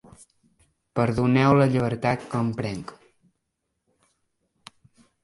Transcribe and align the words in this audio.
Perdoneu 0.99 1.53
la 1.59 1.67
llibertat 1.73 2.25
que 2.31 2.39
em 2.45 2.49
prenc. 2.63 2.95